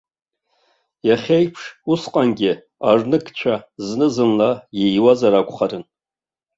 Иахьа 1.07 1.37
еиԥш 1.39 1.61
усҟангьы 1.91 2.51
арныгцәа 2.89 3.55
зны-зынла 3.87 4.49
ииуазар 4.81 5.33
акәхарын. 5.39 5.83